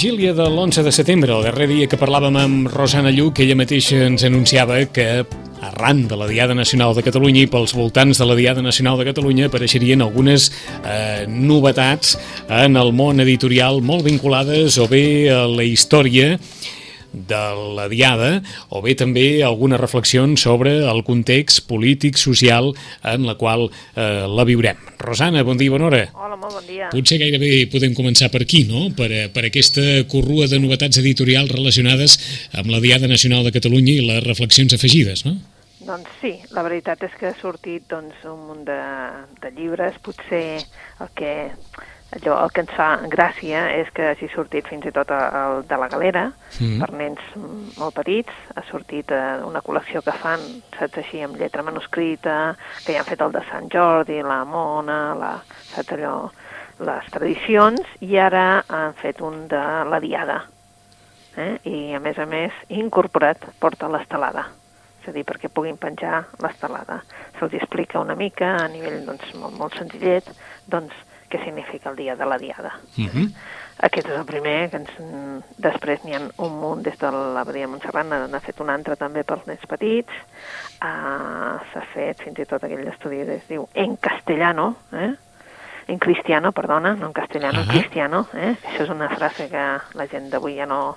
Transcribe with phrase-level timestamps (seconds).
[0.00, 3.98] Vigília de l'11 de setembre, el darrer dia que parlàvem amb Rosana Lluc, ella mateixa
[4.06, 5.26] ens anunciava que
[5.60, 9.04] arran de la Diada Nacional de Catalunya i pels voltants de la Diada Nacional de
[9.10, 10.46] Catalunya apareixerien algunes
[10.88, 12.14] eh, novetats
[12.48, 15.04] en el món editorial molt vinculades o bé
[15.36, 16.38] a la història
[17.12, 17.40] de
[17.76, 18.30] la Diada
[18.70, 22.72] o bé també algunes reflexions sobre el context polític, social
[23.04, 24.78] en la qual eh, la viurem.
[25.00, 26.02] Rosana, bon dia i bona hora.
[26.14, 26.90] Hola, molt bon dia.
[26.94, 28.88] Potser gairebé podem començar per aquí, no?
[28.96, 32.18] Per, eh, per aquesta corrua de novetats editorials relacionades
[32.52, 35.38] amb la Diada Nacional de Catalunya i les reflexions afegides, no?
[35.80, 38.80] Doncs sí, la veritat és que ha sortit doncs, un munt de,
[39.40, 40.60] de llibres, potser
[41.00, 41.32] el que
[42.16, 45.78] allò, el que ens fa gràcia és que hagi sortit fins i tot el de
[45.80, 46.26] la galera,
[46.58, 46.78] mm.
[46.82, 47.32] per nens
[47.78, 50.44] molt petits, ha sortit eh, una col·lecció que fan,
[50.76, 52.38] saps així, amb lletra manuscrita,
[52.84, 55.34] que ja han fet el de Sant Jordi, la Mona, la,
[55.72, 56.14] saps allò,
[56.80, 60.40] les tradicions, i ara han fet un de la Diada.
[61.38, 61.52] Eh?
[61.68, 64.48] I, a més a més, incorporat porta l'estelada
[65.00, 67.00] és a dir, perquè puguin penjar l'estelada.
[67.38, 70.28] Se'ls explica una mica, a nivell doncs, molt, molt senzillet,
[70.68, 70.92] doncs,
[71.30, 72.74] què significa el dia de la Diada.
[72.98, 73.30] Uh -huh.
[73.80, 74.90] Aquest és el primer, que ens,
[75.56, 79.46] després n'hi ha un munt des de l'abadia Montserrat, n'ha fet un altre també pels
[79.46, 80.12] nens petits,
[80.84, 85.14] uh, s'ha fet fins i tot aquell estudi que es diu en castellano, eh?
[85.88, 87.72] en cristiano, perdona, no en castellano, uh -huh.
[87.72, 88.54] en cristiano, eh?
[88.64, 90.96] això és una frase que la gent d'avui ja no,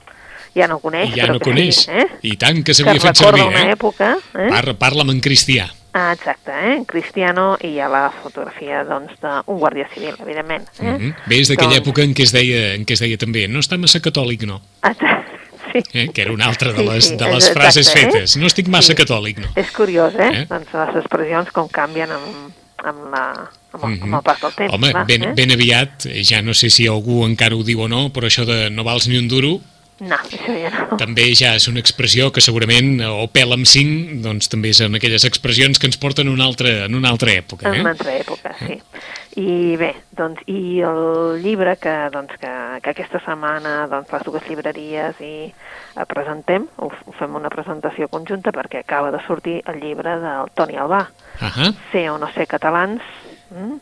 [0.54, 1.10] ja no coneix.
[1.10, 2.08] I ja però no que coneix, sí, eh?
[2.22, 3.72] i tant que s'havia que fet servir, una eh?
[3.72, 4.50] època, eh?
[4.50, 5.70] Parla, parla'm en cristià.
[5.96, 6.84] Ah, exacte, eh?
[6.88, 10.66] Cristiano i hi ha la fotografia doncs, d'un guàrdia civil, evidentment.
[10.80, 10.84] Eh?
[10.90, 11.14] Mm -hmm.
[11.28, 11.88] Bé, és d'aquella doncs...
[11.88, 14.62] època en què, es deia, en què es deia també no està massa catòlic, no?
[14.82, 15.38] Exacte,
[15.72, 15.80] sí.
[15.94, 16.08] Eh?
[16.14, 18.00] Que era una altra de Sí, les, sí, de les exacte, frases eh?
[18.00, 18.38] fetes.
[18.38, 18.96] No estic massa Sí.
[18.96, 19.48] catòlic, no?
[19.56, 20.30] És curiós, eh?
[20.42, 20.46] Eh?
[20.50, 22.52] Doncs les expressions com canvien amb,
[22.84, 24.04] amb, la, amb, el, Mhm.
[24.04, 24.74] amb el pas del temps.
[24.74, 25.34] Home, clar, ben, eh?
[25.36, 28.46] ben aviat, eh, ja no sé si algú encara ho diu o no, però això
[28.46, 29.62] de no vals ni un duro,
[30.02, 30.98] No, això ja no.
[30.98, 34.98] també ja és una expressió que segurament, eh, o pèl amb cinc, doncs també són
[34.98, 37.70] aquelles expressions que ens porten a una altra, en una altra època.
[37.70, 37.84] En Eh?
[37.86, 38.82] una altra època, sí.
[39.38, 42.52] I bé, doncs, i el llibre que, doncs, que,
[42.82, 48.10] que aquesta setmana doncs, les dues llibreries i eh, presentem, ho, ho fem una presentació
[48.10, 51.08] conjunta perquè acaba de sortir el llibre del Toni Albà,
[51.40, 51.72] Ahà.
[51.92, 53.02] Ser o no ser catalans,
[53.50, 53.80] mm?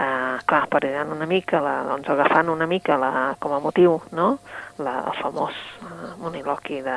[0.00, 4.38] Uh, clar, parlant una mica, la, doncs agafant una mica la, com a motiu, no?,
[4.80, 5.52] la, el famós
[5.82, 6.94] uh, moniloqui de,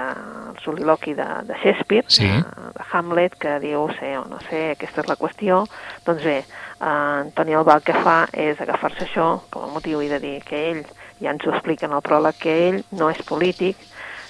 [0.53, 2.29] el soliloqui de, de Shakespeare, Sí.
[2.29, 5.57] de, de Hamlet, que diu ser o no ser, aquesta és la qüestió,
[6.05, 6.37] doncs bé,
[6.79, 10.37] uh, Antoni Albà el que fa és agafar-se això com a motiu i de dir
[10.47, 10.85] que ell,
[11.19, 13.75] ja ens ho explica en el pròleg, que ell no és polític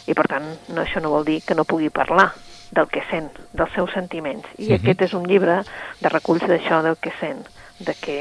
[0.07, 2.31] i per tant no, això no vol dir que no pugui parlar
[2.73, 4.47] del que sent, dels seus sentiments.
[4.57, 4.79] I Mhm.
[4.81, 5.59] aquest és un llibre
[6.01, 7.45] de reculls d'això del que sent,
[7.77, 8.17] de que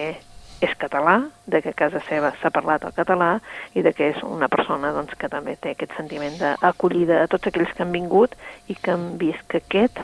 [0.62, 1.16] és català,
[1.50, 3.32] de que a casa seva s'ha parlat el català
[3.74, 7.50] i de que és una persona doncs, que també té aquest sentiment d'acollida a tots
[7.50, 8.36] aquells que han vingut
[8.70, 9.98] i que han vist que aquest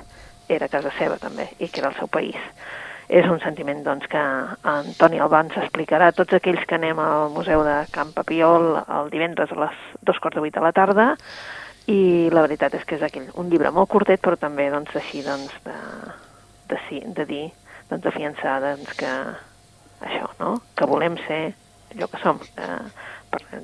[0.49, 2.39] era casa seva també i que era el seu país.
[3.09, 4.21] És un sentiment doncs, que
[4.73, 9.13] Antoni Albà ens explicarà a tots aquells que anem al Museu de Camp Papiol el
[9.15, 11.15] divendres a les dos quarts de vuit de la tarda
[11.89, 15.23] i la veritat és que és aquell, un llibre molt curtet però també doncs, així
[15.25, 15.77] doncs, de,
[16.75, 16.81] de,
[17.17, 17.45] de dir,
[17.89, 19.13] doncs, de fiançar doncs, que
[20.01, 20.55] això, no?
[20.77, 21.41] que volem ser
[21.95, 22.41] allò que som.
[22.57, 22.83] Eh,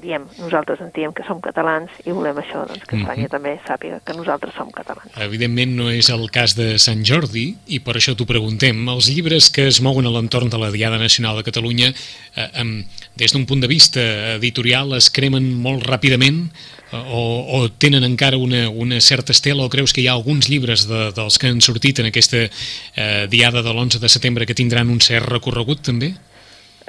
[0.02, 3.30] diem, nosaltres en diem que som catalans i volem això, doncs, que Espanya Mhm.
[3.30, 5.10] també sàpiga que nosaltres som catalans.
[5.16, 8.88] Evidentment no és el cas de Sant Jordi i per això t'ho preguntem.
[8.88, 11.88] Els llibres que es mouen a l'entorn de la Diada Nacional de Catalunya
[12.36, 12.84] eh, em,
[13.16, 14.00] des d'un punt de vista
[14.34, 16.50] editorial es cremen molt ràpidament
[16.92, 20.48] eh, o, o tenen encara una, una certa estela o creus que hi ha alguns
[20.48, 24.54] llibres de, dels que han sortit en aquesta eh, Diada de l'11 de setembre que
[24.54, 26.14] tindran un cert recorregut també?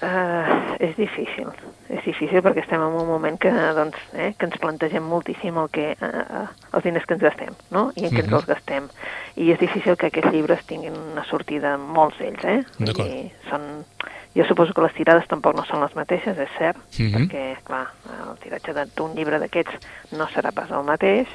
[0.01, 1.47] Uh, és difícil,
[2.05, 5.69] és difícil perquè estem en un moment que, doncs, eh, que ens plantegem moltíssim el
[5.73, 6.45] que, uh,
[6.77, 7.91] els diners que ens gastem, no?
[7.95, 8.35] I en què ens Mhm.
[8.35, 8.89] els gastem.
[9.37, 12.63] I és difícil que aquests llibres tinguin una sortida, molts d'ells, eh?
[12.79, 13.85] Dir, Són...
[14.35, 17.11] Jo suposo que les tirades tampoc no són les mateixes, és cert, Mhm.
[17.29, 17.87] perquè, clar,
[18.29, 21.27] el tiratge d'un llibre d'aquests no serà pas el mateix,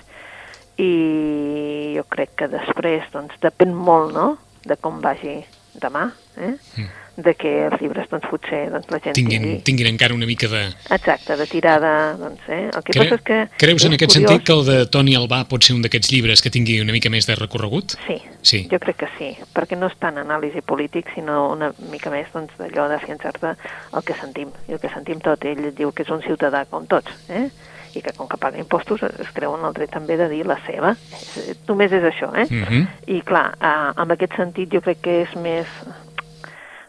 [0.76, 5.44] i jo crec que després, doncs, depèn molt, no?, de com vagi
[5.80, 6.54] demà, eh?
[6.76, 6.88] Mm.
[7.22, 9.62] De que els llibres, doncs, potser doncs, la gent Tinguin, tingui...
[9.66, 10.62] tinguin encara una mica de...
[10.90, 12.70] Exacte, de tirada, doncs, eh?
[12.70, 13.38] El que Cre passa és que...
[13.62, 14.28] Creus en aquest curiós.
[14.30, 17.10] sentit que el de Toni Albà pot ser un d'aquests llibres que tingui una mica
[17.12, 17.96] més de recorregut?
[18.06, 18.62] Sí, Sí.
[18.70, 22.54] jo crec que sí, perquè no és tant anàlisi polític, sinó una mica més doncs,
[22.56, 25.44] d'allò de fiançar-te el que sentim, i el que sentim tot.
[25.44, 27.50] Ell diu que és un ciutadà com tots, eh?
[27.90, 30.92] i que com que paga impostos es creuen el dret també de dir la seva.
[30.94, 32.46] És, només és això, eh?
[32.48, 32.84] Mhm.
[33.10, 35.66] I clar, eh, en aquest sentit jo crec que és més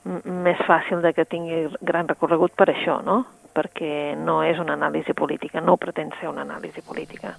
[0.05, 3.23] més fàcil de que tingui gran recorregut per això, no?
[3.53, 7.33] perquè no és una anàlisi política, no pretén ser una anàlisi política,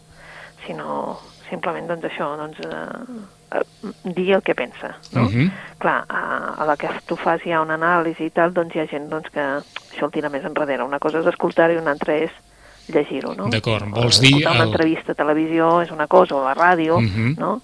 [0.66, 1.18] sinó
[1.48, 4.94] simplement doncs això, doncs, eh, eh, dir el que pensa.
[5.12, 5.22] No?
[5.22, 5.50] Uh -huh.
[5.78, 8.86] Clar, a, a la que tu fas ja una anàlisi i tal, doncs hi ha
[8.86, 10.82] gent doncs, que això el tira més enrere.
[10.84, 12.30] Una cosa és escoltar-ho i una altra és
[12.88, 13.48] llegir-ho, no?
[13.48, 14.28] D'acord, vols dir...
[14.28, 14.68] escoltar una El...
[14.68, 17.38] entrevista a televisió és una cosa, o a la ràdio, Uh -huh.
[17.38, 17.60] no?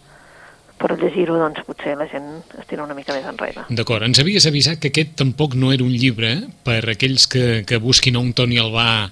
[0.78, 3.64] Però llegir-ho, doncs, potser la gent es tira una mica més enrere.
[3.68, 7.78] D'acord, ens havies avisat que aquest tampoc no era un llibre per aquells que, que
[7.82, 9.10] busquin un Toni Albà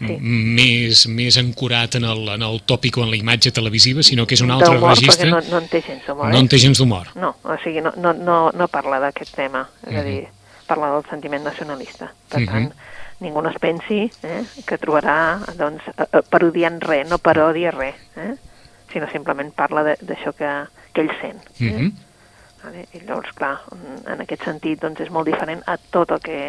[0.00, 0.14] Sí.
[0.16, 4.32] més, més ancorat en el, en el tòpic o en la imatge televisiva, sinó que
[4.32, 5.28] és un altre registre.
[5.28, 6.40] No, no en té gens d'humor, no eh?
[6.40, 7.10] en té gens d'humor.
[7.20, 10.06] No, o sigui, no, no, no, no parla d'aquest tema, és a Mhm.
[10.08, 10.28] dir,
[10.66, 12.14] parla del sentiment nacionalista.
[12.30, 12.46] Per Mhm.
[12.48, 12.72] tant,
[13.20, 17.96] ningú no es pensi eh, que trobarà doncs, eh, eh, parodiant res, no parodia res,
[18.16, 18.36] eh?
[18.90, 20.48] sinó simplement parla de- d'això que,
[20.92, 21.42] que ell sent.
[21.60, 21.72] Eh?
[21.72, 21.92] Mhm.
[22.62, 22.86] Vale?
[22.92, 23.54] I llavors, clar,
[24.06, 26.40] en aquest sentit doncs, és molt diferent a tot el que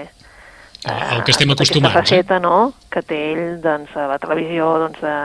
[0.84, 1.98] El- el que estem acostumats, eh?
[2.00, 5.16] Aquesta faceta, no?, que té ell doncs, a la televisió doncs, de,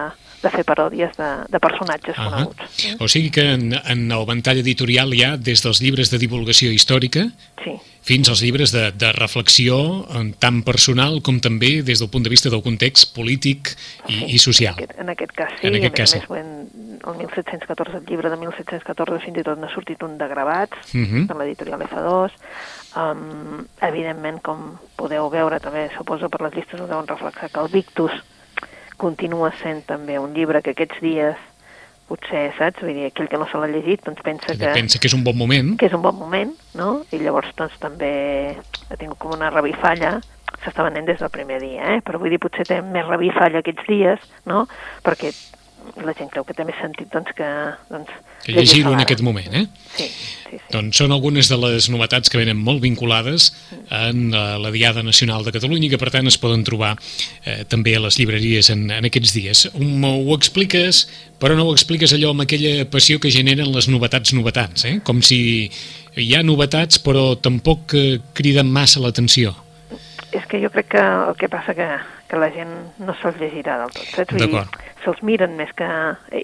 [0.43, 2.31] de fer paròdies de, de personatges Ahà.
[2.31, 2.85] coneguts.
[2.85, 2.97] Eh?
[3.00, 6.70] O sigui que en, en el ventall editorial hi ha des dels llibres de divulgació
[6.70, 7.31] històrica
[7.64, 7.73] Sí,
[8.06, 9.79] fins als llibres de, de reflexió
[10.12, 13.73] eh, tant personal com també des del punt de vista del context polític
[14.12, 14.76] i, i social.
[14.79, 16.32] En aquest, en aquest cas sí, En aquest a cas més sí.
[16.37, 20.29] més, en el 1714, el llibre de 1714, fins i tot n'ha sortit un de
[20.29, 21.26] gravats, Mhm.
[21.26, 22.31] de l'editorial F2.
[22.96, 27.69] Um, evidentment, com podeu veure, també suposo per les llistes ho deuen reflexar, que el
[27.69, 28.14] Victus
[28.96, 31.37] continua sent també un llibre que aquests dies
[32.08, 32.81] potser, saps?
[32.81, 35.16] Vull dir, aquell que no se l'ha llegit, doncs pensa Que que, pensa que és
[35.19, 35.75] un bon moment.
[35.76, 37.02] que és un bon moment, no?
[37.12, 38.56] I llavors doncs també
[38.88, 40.14] ha tingut com una revifalla,
[40.64, 42.00] s'està venent des del primer dia, eh?
[42.06, 44.64] però vull dir, potser té més revifalla aquests dies, no?
[45.04, 45.34] Perquè
[46.05, 47.50] la gent creu que té més sentit doncs, que...
[47.91, 48.12] Doncs,
[48.47, 49.65] Que llegir-ho en aquest moment, eh?
[49.97, 50.59] Sí, sí, sí.
[50.71, 53.49] Doncs són algunes de les novetats que venen molt vinculades
[53.91, 57.65] en la, la Diada Nacional de Catalunya i que per tant es poden trobar eh,
[57.67, 59.65] també a les llibreries en, en aquests dies.
[59.75, 61.06] Um, ho expliques,
[61.43, 64.99] però no ho expliques allò amb aquella passió que generen les novetats novetats, eh?
[65.06, 65.41] com si
[66.17, 69.56] hi ha novetats però tampoc eh, criden massa l'atenció.
[70.37, 71.88] És que jo crec que el que passa que,
[72.28, 74.34] que la gent no se'ls llegirà del tot, saps?
[74.37, 74.62] Vull dir,
[75.05, 75.88] se'ls miren més que...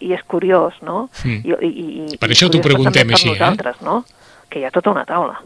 [0.00, 1.08] I és curiós, no?
[1.24, 1.40] Mm.
[1.44, 3.38] I, i, i, Per això t'ho preguntem així, eh?
[3.38, 4.02] per nosaltres, no?
[4.50, 5.38] Que hi ha tota una taula.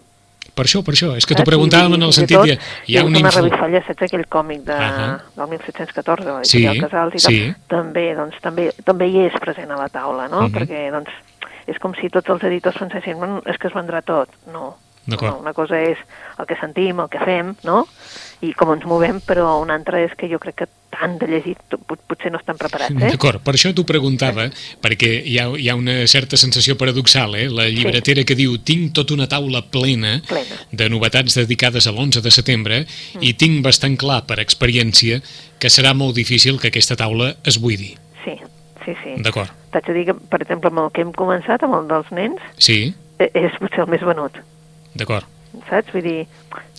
[0.56, 1.50] Per això, per això, és que t'ho Saps?
[1.50, 3.42] preguntàvem en el sentit que tot, hi ha una info...
[3.42, 5.08] revifalla, saps aquell còmic de, Ahà.
[5.36, 7.40] del 1714, de Sí, Casals i tal, sí.
[7.68, 10.46] també, doncs, també, també hi és present a la taula, no?
[10.46, 10.54] Mhm.
[10.56, 11.12] Perquè, doncs,
[11.66, 14.32] és com si tots els editors pensessin, bueno, és que es vendrà tot.
[14.52, 15.98] No, no, una cosa és
[16.38, 17.84] el que sentim, el que fem, no?
[18.44, 20.66] I com ens movem, però una altra és que jo crec que
[20.96, 21.54] tant de llegir
[21.88, 23.10] pot, potser no estan preparats, eh?
[23.12, 24.46] D'acord, per això t'ho preguntava,
[24.84, 27.46] perquè hi ha, hi ha una certa sensació paradoxal, eh?
[27.52, 30.60] La llibretera que diu tinc tota una taula plena, Plena.
[30.72, 32.82] de novetats dedicades a l'11 de setembre
[33.20, 35.20] i tinc bastant clar, per experiència,
[35.60, 37.94] que serà molt difícil que aquesta taula es buidi.
[38.24, 38.36] Sí,
[38.84, 39.16] sí, sí.
[39.22, 39.52] D'acord.
[39.72, 42.40] T'haig de dir que, per exemple, amb el que hem començat, amb el dels nens,
[42.58, 44.40] Sí, eh, és potser el més venut,
[44.96, 45.28] d'acord.
[45.68, 45.92] Saps?
[45.92, 46.26] Vull dir...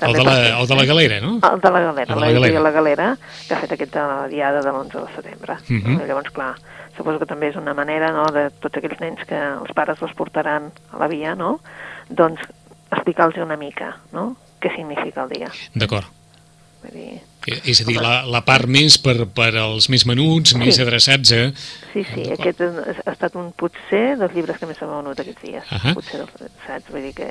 [0.01, 1.39] El, de la, el de la galera, no?
[1.51, 2.59] El de la galera, El de la la, galera.
[2.61, 3.07] la galera,
[3.47, 5.57] que ha fet aquesta diada de l'11 de setembre.
[5.69, 6.01] Mhm.
[6.07, 6.53] Llavors, clar,
[6.97, 10.13] suposo que també és una manera no, de tots aquells nens que els pares els
[10.17, 11.59] portaran a la via, no?
[12.09, 12.39] doncs
[12.91, 14.35] explicar-los una mica no?
[14.61, 15.49] què significa el dia.
[15.75, 16.05] D'acord.
[16.83, 20.51] Vull dir, Eh, És a dir, la, la part més per, per als més menuts,
[20.59, 20.81] més Sí.
[20.83, 21.37] adreçats a...
[21.93, 25.63] sí, sí, aquest ha estat un potser dels llibres que més s'ha venut aquests dies.
[25.71, 25.93] Ahà.
[25.95, 26.91] Potser, dels- saps?
[26.91, 27.29] Vull dir que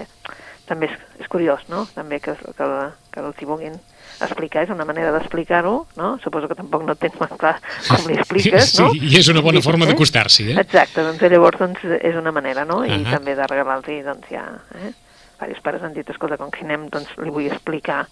[0.68, 1.84] també és, és curiós, no?
[1.94, 2.66] També que, que,
[3.14, 3.76] que els hi vulguin
[4.24, 6.12] explicar, és una manera d'explicar-ho, no?
[6.22, 7.56] Suposo que tampoc no tens molt clar
[7.88, 8.92] com li expliques, Sí, no?
[8.96, 9.90] i és una bona Sí, forma eh?
[9.92, 10.60] d'acostar-s'hi, eh?
[10.62, 12.82] Exacte, doncs llavors doncs, és una manera, no?
[12.84, 13.18] I Ahà.
[13.18, 14.46] també de regalar-los, doncs ja...
[14.82, 14.92] Eh?
[15.36, 18.06] Diversos pares han dit, escolta, com que anem, doncs li vull explicar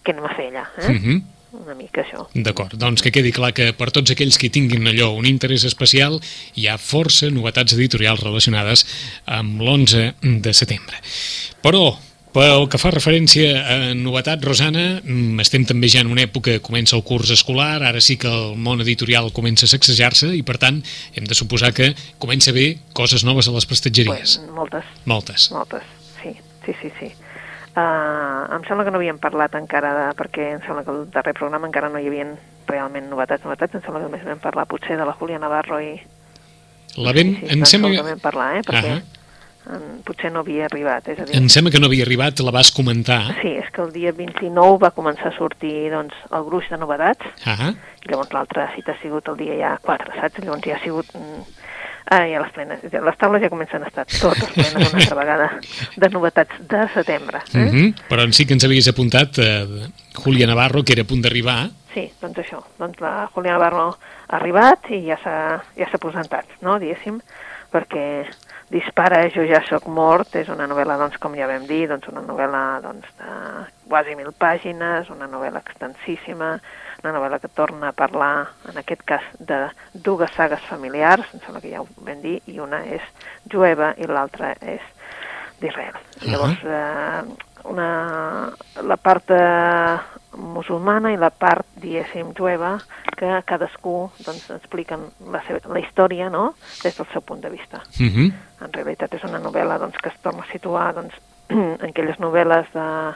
[0.00, 0.88] què anem a fer allà, eh?
[0.94, 1.18] Mhm.
[1.52, 2.28] Una mica això.
[2.34, 6.20] D'acord, doncs que quedi clar que per tots aquells que tinguin allò un interès especial
[6.54, 8.84] hi ha força novetats editorials relacionades
[9.26, 10.14] amb l'11
[10.44, 11.00] de setembre.
[11.64, 11.96] Però,
[12.30, 16.62] pel que fa referència a novetat, Rosana, mm, estem també ja en una època que
[16.62, 20.58] comença el curs escolar, ara sí que el món editorial comença a sacsejar-se i, per
[20.62, 20.78] tant,
[21.18, 24.38] hem de suposar que comença a haver coses noves a les prestatgeries.
[24.38, 25.50] Pues, moltes, Moltes.
[25.50, 25.82] moltes,
[26.22, 27.10] sí, sí, sí, sí.
[27.70, 31.36] Uh, em sembla que no havíem parlat encara, de, perquè em sembla que el darrer
[31.38, 32.26] programa encara no hi havia
[32.66, 35.94] realment novetats, novetats, em sembla que només vam parlar potser de la Júlia Navarro i...
[36.98, 38.16] La vam, sí, sí, em sembla que...
[38.24, 39.76] parlar, eh, perquè Ahà.
[39.76, 41.38] en, potser no havia arribat, és a dir...
[41.38, 43.20] Em sembla que no havia arribat, la vas comentar.
[43.38, 47.46] Sí, és que el dia 29 va començar a sortir doncs, el gruix de novetats,
[47.46, 47.70] Ah,
[48.02, 50.42] i llavors l'altra cita ha sigut el dia ja 4, saps?
[50.42, 51.14] Llavors ja ha sigut...
[52.10, 52.80] mm, Ah, ja les plenes.
[52.90, 55.60] Ja- Les taules ja comencen a estar totes plenes una altra vegada
[55.96, 57.38] de novetats de setembre.
[57.54, 57.58] Eh?
[57.64, 57.94] Uh -huh.
[58.08, 61.70] Però en sí que ens havies apuntat eh, Julia Navarro, que era a punt d'arribar,
[61.94, 62.62] sí, doncs això.
[62.78, 63.96] Doncs la Juliana Barro
[64.28, 67.20] ha arribat i ja s'ha ja presentat, no?, diguéssim,
[67.72, 68.26] perquè
[68.70, 72.20] Dispara, jo ja sóc mort, és una novel·la, doncs, com ja vam dir, doncs, una
[72.22, 73.30] novel·la doncs, de
[73.88, 76.60] quasi mil pàgines, una novel·la extensíssima,
[77.04, 79.60] una novel·la que torna a parlar, en aquest cas, de
[79.94, 83.04] dues sagues familiars, em sembla que ja ho vam dir, i una és
[83.50, 84.82] jueva i l'altra és
[85.60, 85.94] d'Israel.
[85.94, 86.30] Uh -huh.
[86.30, 88.52] Llavors, eh, una,
[88.82, 89.98] la part eh,
[90.36, 92.78] musulmana i la part, diguéssim, jueva,
[93.16, 96.54] que cadascú doncs, expliquen la, seva, la història no?
[96.82, 97.82] des del seu punt de vista.
[97.98, 98.32] Uh -huh.
[98.64, 101.14] En realitat és una novel·la doncs, que es torna a situar doncs,
[101.48, 103.14] en aquelles novel·les de,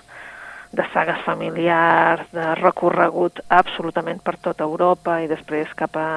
[0.75, 6.09] de sagues familiars, de recorregut absolutament per tota Europa i després cap a,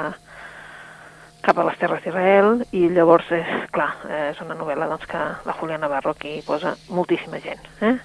[1.45, 3.91] cap a les terres d'Israel i llavors és, clar,
[4.31, 7.63] és una novel·la doncs, que la Julia Navarro aquí posa moltíssima gent.
[7.81, 7.95] Eh?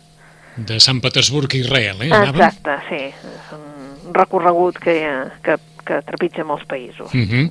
[0.57, 2.13] De Sant Petersburg i Israel, eh?
[2.13, 3.03] Exacte, sí.
[3.09, 4.97] És un recorregut que,
[5.43, 5.57] que,
[5.87, 7.09] que trepitja molts països.
[7.09, 7.51] Uh -huh.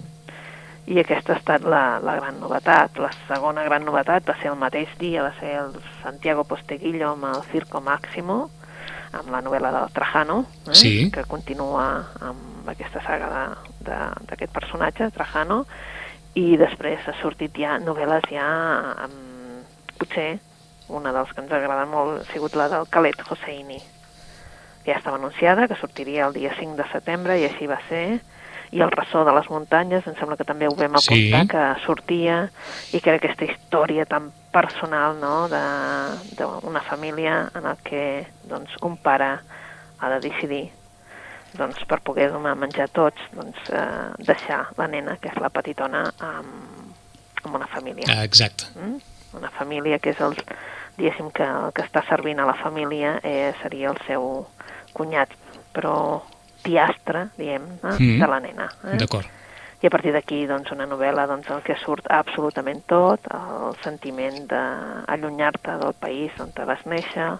[0.85, 2.97] I aquesta ha estat la, la gran novetat.
[2.97, 7.25] La segona gran novetat va ser el mateix dia, va ser el Santiago Posteguillo amb
[7.25, 8.49] el Circo Máximo,
[9.17, 10.75] amb la novel·la del Trajano, eh?
[10.77, 10.93] Sí.
[11.13, 11.87] que continua
[12.23, 13.29] amb aquesta saga
[13.81, 15.65] d'aquest personatge, Trajano,
[16.39, 18.47] i després ha sortit ja novel·les ja
[19.07, 19.65] amb,
[19.99, 20.39] potser
[20.91, 23.79] una dels que ens agraden molt ha sigut la del Khaled Hosseini,
[24.83, 28.21] que ja estava anunciada, que sortiria el dia 5 de setembre, i així va ser,
[28.71, 31.47] i el ressò de les muntanyes, em sembla que també ho vam apuntar, Sí.
[31.51, 32.49] que sortia,
[32.93, 35.47] i que era aquesta història tan personal no?
[35.49, 39.39] d'una família en el que doncs, un pare
[39.99, 40.71] ha de decidir
[41.53, 45.49] doncs, per poder donar menjar a tots, doncs, eh, deixar la nena, que és la
[45.49, 46.95] petitona, amb,
[47.43, 48.05] amb una família.
[48.07, 48.65] Ah, Exacte.
[48.79, 49.01] Mm?
[49.35, 50.35] Una família que és el,
[50.97, 54.47] diguéssim, que el que està servint a la família eh, seria el seu
[54.93, 55.29] cunyat,
[55.73, 56.21] però
[56.63, 58.19] piastre, diguem, eh, Mm.
[58.21, 58.69] de la nena.
[58.85, 58.97] Eh?
[58.97, 59.25] D'acord.
[59.81, 64.45] I a partir d'aquí, doncs, una novel·la doncs, el que surt absolutament tot, el sentiment
[64.47, 67.31] d'allunyar-te del país on te vas néixer,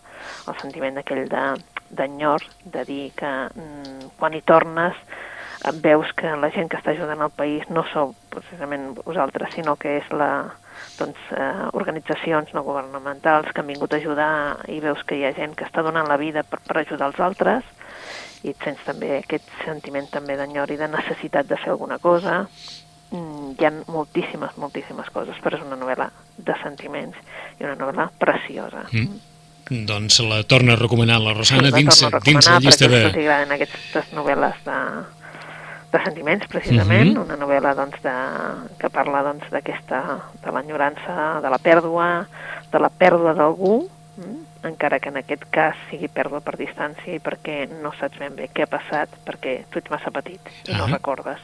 [0.48, 1.62] el sentiment d'aquell de-
[1.92, 4.96] d'enyor, de, de dir que mm, quan hi tornes
[5.66, 9.76] eh, veus que la gent que està ajudant al país no sou precisament vosaltres, sinó
[9.76, 10.48] que és la,
[10.98, 15.34] doncs, eh, organitzacions no governamentals que han vingut a ajudar i veus que hi ha
[15.38, 17.64] gent que està donant la vida per, per ajudar els altres
[18.44, 22.48] i et sents també aquest sentiment també d'enyor i de necessitat de fer alguna cosa.
[23.12, 26.08] Mm, hi ha moltíssimes, moltíssimes coses, però és una novel·la
[26.38, 27.18] de sentiments
[27.60, 28.86] i una novel·la preciosa.
[28.92, 29.86] Mm.
[29.88, 33.06] Doncs la torna a recomanar la Rosana la dins, torno a dins la llista de...
[33.06, 34.80] us agraden aquestes novel·les de,
[35.94, 37.22] de sentiments, precisament, Mhm.
[37.24, 38.16] una novel·la doncs, de,
[38.80, 40.02] que parla doncs, d'aquesta,
[40.44, 42.28] de l'enyorança, de la pèrdua,
[42.72, 43.90] de la pèrdua d'algú?
[44.64, 48.50] Encara que en aquest cas sigui pèrdua per distància i perquè no saps ben bé
[48.54, 50.92] què ha passat, perquè tu ets massa petit i no Ah.
[50.92, 51.40] recordes.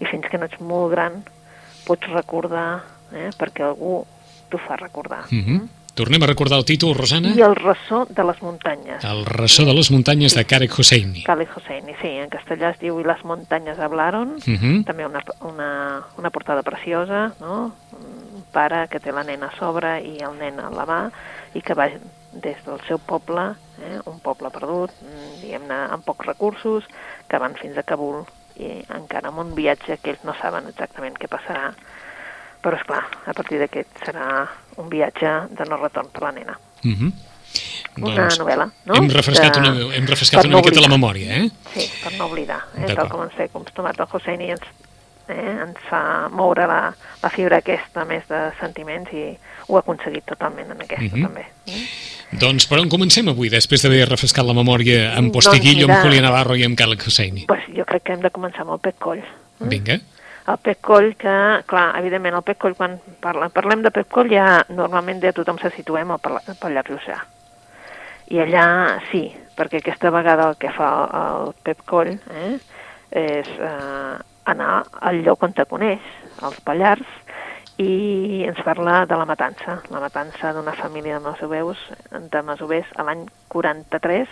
[0.00, 1.22] I fins que no ets molt gran
[1.86, 3.30] pots recordar, eh?
[3.38, 4.04] perquè algú
[4.50, 5.24] t'ho fa recordar.
[5.30, 5.68] Mm -hmm.
[5.94, 7.28] Tornem a recordar el títol, Rosana?
[7.34, 9.04] I el ressò de les muntanyes.
[9.04, 11.22] El ressò de les muntanyes de Karek Hosseini.
[11.24, 14.84] Khalid Hosseini, sí, en castellà es diu I les muntanyes hablaron, Mm -hmm.
[14.84, 17.72] també una, una, una portada preciosa, no?
[17.92, 21.10] un pare que té la nena a sobre i el nen a la mà
[21.54, 21.88] i que va
[22.32, 26.84] des del seu poble, eh, un poble perdut, mm, diguem-ne, amb pocs recursos,
[27.28, 28.24] que van fins a Kabul
[28.56, 31.72] i encara amb un viatge que ells no saben exactament què passarà,
[32.62, 34.46] però és clar, a partir d'aquest serà
[34.76, 36.58] un viatge de no retorn per la nena.
[36.84, 37.12] Mm -hmm.
[38.00, 38.94] Una novel·la, no?
[38.94, 41.50] Hem refrescat, De- una, hem refrescat per una no miqueta la memòria, eh?
[41.74, 42.60] Sí, per no oblidar.
[42.76, 42.94] Eh?
[42.94, 44.62] Tal com ens té acostumat el Hosseini ens,
[45.30, 45.56] eh?
[45.64, 46.80] ens fa moure la,
[47.22, 49.24] la fibra aquesta més de sentiments i
[49.68, 51.22] ho ha aconseguit totalment en aquesta Mhm.
[51.26, 51.44] també.
[51.66, 52.38] Mm?
[52.40, 56.04] Doncs per on comencem avui, després d'haver refrescat la memòria amb Doncs Posteguillo, mira- amb
[56.06, 57.46] Julián Navarro i amb Karek Hosseini?
[57.46, 59.22] Pues jo crec que hem de començar amb el Pep Coll.
[59.60, 59.98] Vinga.
[60.48, 64.30] El Pep Coll, que, clar, evidentment, el Pep Coll, quan parla, parlem de Pep Coll,
[64.30, 66.20] ja normalment ja tothom se situem al,
[66.72, 67.18] llac Lluçà.
[68.30, 69.24] I allà sí,
[69.56, 70.88] perquè aquesta vegada el que fa
[71.20, 72.58] el Pep Coll eh,
[73.10, 74.18] és eh,
[74.50, 76.04] anar al lloc on te coneix,
[76.42, 77.06] als Pallars,
[77.80, 81.80] i ens parla de la matança, la matança d'una família de masovers,
[82.12, 84.28] de masovers a l'any 43,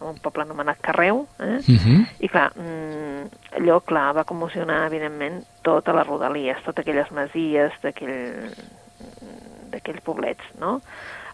[0.00, 1.60] en un poble anomenat Carreu, eh?
[1.60, 2.06] Mm -hmm.
[2.18, 3.22] I clar, mm,
[3.60, 8.54] allò, clar, va commocionar, evidentment, totes les rodalies, totes aquelles masies d'aquell-
[9.70, 10.80] d'aquells poblets, no?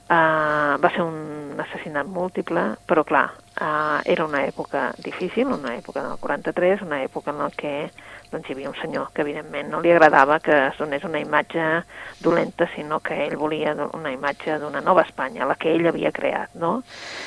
[0.06, 6.00] Uh, va ser un assassinat múltiple, però clar, uh, era una època difícil, una època
[6.02, 7.90] del 43, una època en la que
[8.30, 11.64] doncs, hi havia un senyor que evidentment no li agradava que es donés una imatge
[12.22, 16.54] dolenta, sinó que ell volia una imatge d'una nova Espanya, la que ell havia creat,
[16.54, 16.80] no?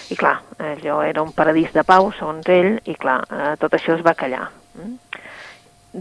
[0.10, 3.96] I clar, allò era un paradís de pau, segons ell, i clar, eh, tot això
[3.98, 4.50] es va callar.
[4.76, 4.98] Mm?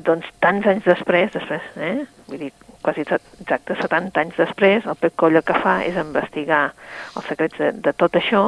[0.04, 2.04] Doncs tants anys després, després, eh?
[2.28, 2.52] vull dir,
[2.84, 6.68] quasi exacte 70 anys després, el Pep Coll el que fa és investigar
[7.16, 8.42] els secrets de, de tot això,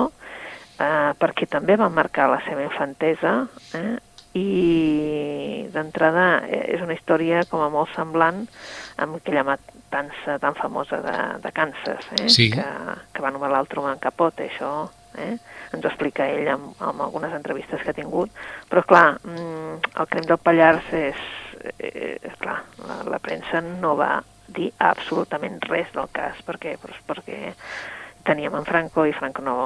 [0.77, 3.35] eh, perquè també va marcar la seva infantesa,
[3.79, 3.97] eh?
[4.39, 8.45] I d'entrada eh, és una història com a molt semblant
[9.01, 12.29] amb aquella matança tan famosa de, de Kansas, eh?
[12.29, 12.51] sí.
[12.55, 12.67] que,
[13.13, 15.37] que va novel·lar el Truman Capote, això eh?
[15.73, 18.35] ens ho explica ell amb, amb algunes entrevistes que ha tingut,
[18.71, 21.25] però clar, mm, el crim del Pallars és,
[21.79, 24.19] eh, clar, la, la premsa no va
[24.51, 27.55] dir absolutament res del cas, perquè, perquè
[28.27, 29.57] teníem en Franco i Franco no,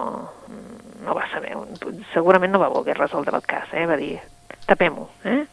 [1.05, 1.57] no va saber,
[2.13, 3.87] segurament no va voler resoldre el cas, eh?
[3.89, 4.19] va dir,
[4.67, 5.45] tapem-ho, eh?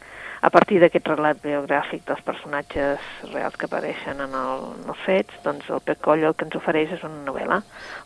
[0.41, 5.37] a partir d'aquest relat biogràfic dels personatges reals que apareixen en, el, en els fets,
[5.45, 7.59] doncs el Pep Coll el que ens ofereix és una novel·la.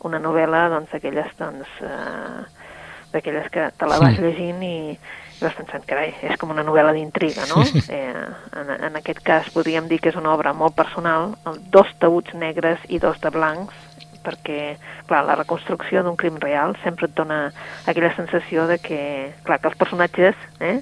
[0.07, 2.65] Una novel·la doncs, d'aquelles doncs, eh,
[3.13, 6.91] d'aquelles que te la vas llegint i, i vas pensant, carai, és com una novel·la
[6.97, 7.63] d'intriga, no?
[7.95, 8.27] Eh,
[8.59, 11.38] en, en aquest cas podríem dir que és una obra molt personal,
[11.71, 13.94] dos taüts negres i dos de blancs,
[14.25, 14.75] perquè,
[15.10, 17.50] clar, la reconstrucció d'un crim real sempre et dona
[17.86, 19.01] aquella sensació de que,
[19.46, 20.79] clar, que els personatges, eh,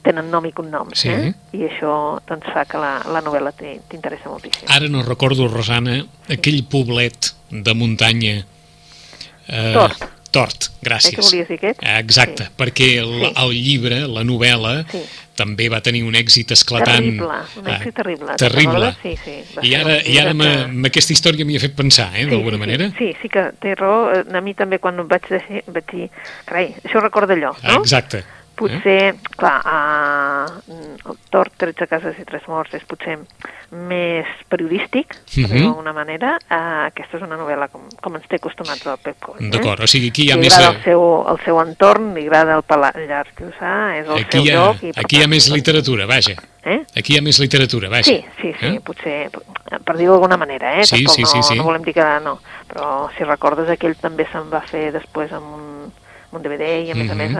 [0.00, 1.10] tenen nom i cognom, sí.
[1.12, 1.34] eh?
[1.52, 1.92] i això
[2.28, 4.70] doncs, fa que la, la novel·la t'interessa moltíssim.
[4.72, 6.00] Ara no recordo, Rosana,
[6.32, 8.40] aquell poblet de muntanya...
[9.48, 10.08] Eh, Tort.
[10.32, 11.12] Tort, gràcies.
[11.12, 11.82] Eh, que volies dir aquest?
[11.98, 12.54] Exacte, sí.
[12.56, 13.32] perquè el, sí.
[13.42, 15.02] el llibre, la novel·la, sí.
[15.42, 17.02] També va tenir un èxit esclatant.
[17.02, 18.36] Terrible, un èxit eh, terrible.
[18.42, 18.92] Terrible.
[19.02, 19.38] Sí, sí.
[19.68, 20.50] I ara, i ara que...
[20.66, 22.90] amb aquesta història m'hi ha fet pensar, eh, sí, d'alguna sí, manera.
[22.98, 24.06] Sí, sí que té raó.
[24.22, 25.28] A mi també quan vaig,
[25.66, 26.08] vaig dir,
[26.48, 27.82] carai, això recorda allò, no?
[27.82, 28.24] Exacte.
[28.62, 29.34] Potser, eh?
[29.36, 33.18] clar, uh, el Tort, 13 cases i 3 morts és potser
[33.72, 35.62] més periodístic, uh -huh.
[35.62, 36.36] d'alguna manera.
[36.50, 39.40] Uh, aquesta és una novel·la com, com ens té acostumats al Pep Coll.
[39.40, 39.50] Eh?
[39.50, 40.58] D'acord, o sigui, aquí hi ha li més...
[40.58, 42.94] Li el seu, el seu entorn, li agrada el Palar
[43.38, 44.82] Jussà, és el aquí seu ha, lloc.
[44.82, 46.36] I, aquí hi ha més literatura, vaja.
[46.64, 46.80] Eh?
[46.96, 48.04] Aquí hi ha més literatura, vaja.
[48.04, 48.80] Sí, sí, sí, eh?
[48.84, 49.30] potser,
[49.82, 50.86] per dir-ho d'alguna manera, eh?
[50.86, 51.58] Sí, Tampoc sí, no, sí, sí.
[51.58, 55.56] no volem dir que no, però si recordes aquell també se'n va fer després amb
[55.56, 55.71] un
[56.32, 57.34] un DVD i a més a més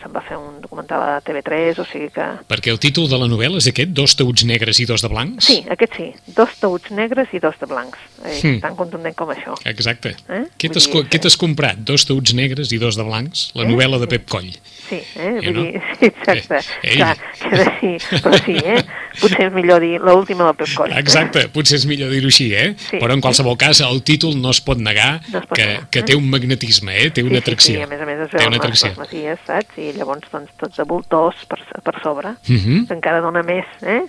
[0.00, 2.26] se'n va fer un documental a TV3, o sigui que...
[2.50, 5.48] Perquè el títol de la novel·la és aquest, Dos tauts negres i dos de blancs?
[5.48, 8.60] Sí, aquest sí, dos tauts negres i dos de blancs, és mm.
[8.64, 9.56] tan contundent com això.
[9.70, 10.14] Exacte.
[10.28, 10.44] Eh?
[10.60, 11.38] Què t'has dir...
[11.40, 11.80] comprat?
[11.86, 13.48] Dos tauts negres i dos de blancs?
[13.56, 13.70] La eh?
[13.70, 14.50] novel·la de Pep Coll.
[14.84, 15.30] Sí, eh?
[15.40, 15.64] vull no?
[15.64, 16.60] dir, sí, exacte.
[16.82, 18.82] Eh, Clar, que de sí, però sí, eh?
[19.14, 20.94] Potser és millor dir l'última del Pep Coll.
[20.98, 22.72] Exacte, potser és millor dir-ho així, eh?
[22.76, 23.62] Sí, però en qualsevol sí.
[23.64, 26.08] cas el títol no es pot negar no es pot que, negar, que eh?
[26.10, 27.10] té un magnetisme, eh?
[27.14, 27.53] Té una atracció.
[27.53, 29.78] Sí, sí, a més a més es veuen les, les masies, saps?
[29.78, 32.86] I llavors doncs tots de voltors per, per sobre, uh -huh.
[32.88, 34.02] que encara dona més, eh?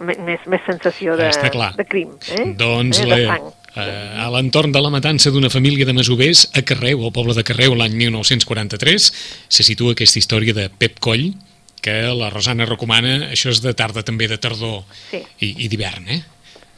[0.00, 1.74] més, més sensació de, Està clar.
[1.76, 2.54] de crim, eh?
[2.56, 3.06] Doncs eh?
[3.06, 3.52] de sang.
[3.76, 7.44] eh, a l'entorn de la matança d'una família de masovers a Carreu, al poble de
[7.44, 9.12] Carreu, l'any 1943,
[9.48, 11.34] se situa aquesta història de Pep Coll,
[11.80, 15.22] que la Rosana recomana, això és de tarda també, de tardor sí.
[15.40, 16.20] i, i d'hivern, eh?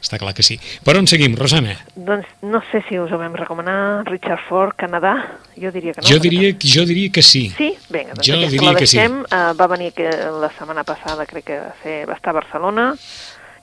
[0.03, 0.57] Està clar que sí.
[0.83, 1.77] Per on seguim, Rosana?
[1.95, 5.13] Doncs no sé si us ho vam recomanar Richard Ford, Canadà.
[5.55, 6.09] Jo diria que no.
[6.09, 7.45] Jo diria, jo diria que sí.
[7.55, 7.71] Sí?
[7.87, 8.99] Vinga, doncs jo diria la que sí.
[8.99, 9.21] deixem.
[9.23, 10.11] Uh, va venir que
[10.43, 12.89] la setmana passada, crec que va, ser, va estar a Barcelona,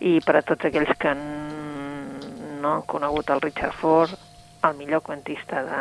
[0.00, 4.16] i per a tots aquells que no han conegut el Richard Ford,
[4.64, 5.80] el millor quantista de...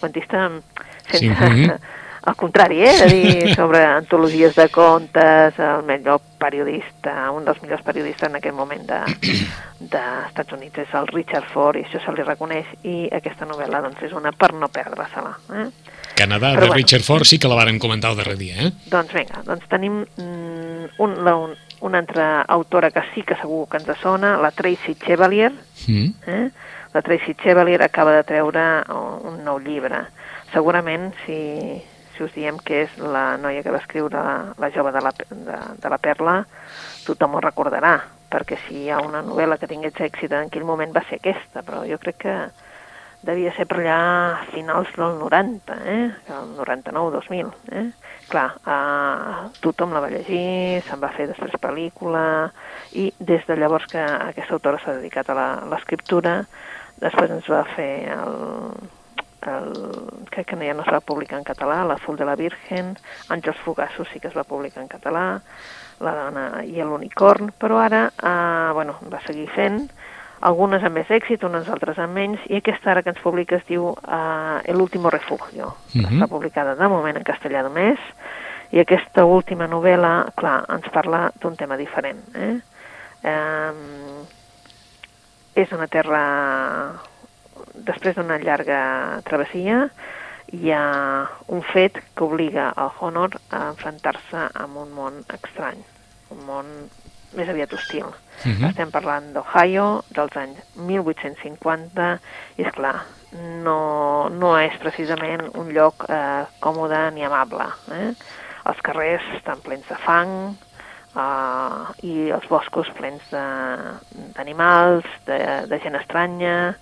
[0.00, 1.18] quantista sense...
[1.18, 1.78] Sí, mm -hmm.
[2.22, 2.94] Al contrari, eh?
[2.98, 8.56] de dir, sobre antologies de contes, el millor periodista, un dels millors periodistes en aquest
[8.56, 9.00] moment de,
[9.94, 13.82] dels Estats Units és el Richard Ford, i això se li reconeix, i aquesta novel·la
[13.86, 15.34] doncs, és una per no perdre-se-la.
[15.62, 15.68] Eh?
[16.18, 16.80] Canadà Però de bueno.
[16.80, 18.72] Richard Ford sí que la varen comentar el darrer dia, eh?
[18.90, 23.68] Doncs vinga, doncs tenim mm, un, la, un, una altra autora que sí que segur
[23.70, 25.52] que ens sona, la Tracy Chevalier.
[25.86, 26.10] Mm.
[26.26, 26.48] Eh?
[26.94, 28.64] La Tracy Chevalier acaba de treure
[29.28, 30.06] un nou llibre.
[30.52, 31.38] Segurament, si,
[32.18, 35.14] si us diem que és la noia que va escriure la, la jove de la,
[35.30, 36.40] de, de la Perla,
[37.06, 37.94] tothom ho recordarà,
[38.28, 41.62] perquè si hi ha una novel·la que tingués èxit en aquell moment va ser aquesta,
[41.62, 42.34] però jo crec que
[43.22, 46.04] devia ser per allà a finals del 90, eh?
[46.34, 47.54] el 99-2000.
[47.78, 47.86] Eh?
[48.28, 52.50] Clar, eh, tothom la va llegir, se'n va fer després pel·lícula,
[52.98, 55.38] i des de llavors que aquesta autora s'ha dedicat a
[55.70, 56.40] l'escriptura,
[56.98, 58.38] després ens va fer el,
[59.48, 59.72] el,
[60.30, 62.96] crec que ja no es va publicar en català, La Ful de la Virgen,
[63.28, 65.40] Àngels Fugassos sí que es va publicar en català,
[66.00, 69.88] La dona i l'unicorn, però ara, eh, bueno, va seguir fent,
[70.40, 73.64] algunes amb més èxit, unes altres amb menys, i aquesta ara que ens publica es
[73.66, 75.74] diu uh, El último refugio.
[75.94, 76.10] Uh -huh.
[76.12, 77.98] Està publicada de moment en castellà només,
[78.70, 82.20] i aquesta última novel·la, clar, ens parla d'un tema diferent.
[82.34, 82.60] Eh?
[83.24, 84.26] Um,
[85.54, 86.92] és una terra...
[87.86, 88.80] Després d'una llarga
[89.28, 89.88] travessia,
[90.52, 95.82] hi ha un fet que obliga al Honor a enfrontar-se amb un món estrany,
[96.34, 96.72] un món
[97.36, 98.06] més aviat hostil.
[98.08, 98.68] Uh -huh.
[98.70, 102.18] Estem parlant d'Ohio, dels anys 1850,
[102.56, 103.04] i és clar,
[103.62, 107.66] no, no és precisament un lloc eh, còmode ni amable.
[107.92, 108.14] Eh?
[108.64, 110.56] Els carrers estan plens de fang,
[111.16, 116.74] eh, i els boscos plens d'animals, de, de, de gent estranya,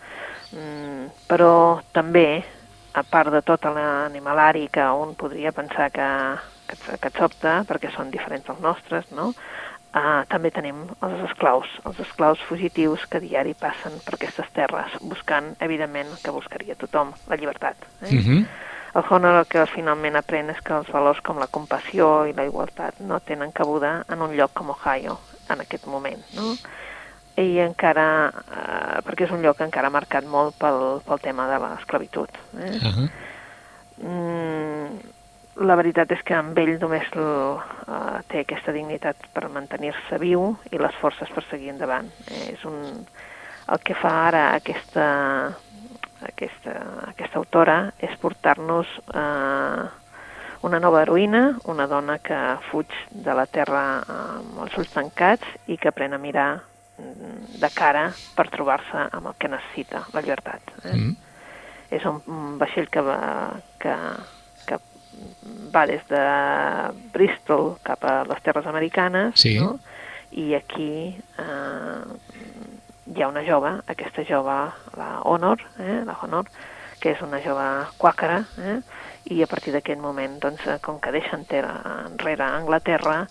[0.53, 2.45] mm, però també,
[2.97, 6.09] a part de tot l'animalari que un podria pensar que,
[6.69, 9.33] que, que et sobta, perquè són diferents dels nostres, no?
[9.97, 15.55] Uh, també tenim els esclaus, els esclaus fugitius que diari passen per aquestes terres, buscant,
[15.65, 17.87] evidentment, que buscaria tothom, la llibertat.
[18.03, 18.13] Eh?
[18.13, 18.47] Uh -huh.
[18.97, 22.45] El Honor el que finalment aprèn és que els valors com la compassió i la
[22.45, 26.55] igualtat no tenen cabuda en un lloc com Ohio, en aquest moment, no?
[27.37, 32.31] I encara, uh, perquè és un lloc encara marcat molt pel, pel tema de l'esclavitud.
[32.57, 32.71] Eh?
[32.77, 33.09] Uh -huh.
[34.09, 35.15] mm,
[35.69, 37.61] la veritat és que amb ell només uh,
[38.29, 42.11] té aquesta dignitat per mantenir-se viu i les forces per seguir endavant.
[42.29, 43.07] Eh, és un,
[43.73, 45.07] el que fa ara aquesta,
[46.23, 46.75] aquesta,
[47.09, 49.89] aquesta autora és portar-nos uh,
[50.67, 52.39] una nova heroïna, una dona que
[52.71, 56.51] fuig de la terra amb els ulls tancats i que apren a mirar
[56.97, 60.73] de cara per trobar-se amb el que necessita, la llibertat.
[60.85, 60.95] Eh?
[60.95, 61.17] Mm.
[61.97, 63.19] És un, un vaixell que, va,
[63.83, 63.95] que,
[64.67, 64.79] que
[65.75, 66.23] va des de
[67.15, 69.59] Bristol cap a les terres americanes, sí.
[69.61, 69.77] no?
[70.37, 72.01] i aquí eh,
[73.07, 74.57] hi ha una jove, aquesta jove,
[74.99, 76.51] la Honor, eh, la Honor,
[77.01, 77.67] que és una jove
[78.01, 78.81] quàquera, eh,
[79.37, 83.27] i a partir d'aquest moment, doncs, com que deixa enrere Anglaterra,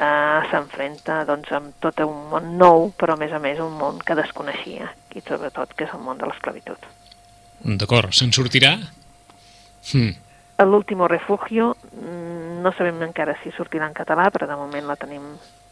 [0.00, 4.00] eh, s'enfrenta doncs, amb tot un món nou, però a més a més un món
[4.04, 6.88] que desconeixia, i sobretot que és el món de l'esclavitud.
[7.80, 8.76] D'acord, se'n sortirà?
[9.92, 10.12] Hmm.
[10.60, 15.24] L'último refugio mm, no sabem encara si sortirà en català, però de moment la tenim